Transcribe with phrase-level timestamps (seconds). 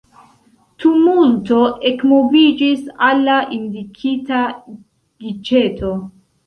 [0.83, 1.59] Tumulto
[1.91, 4.43] ekmoviĝis al la indikita
[5.25, 5.99] giĉeto.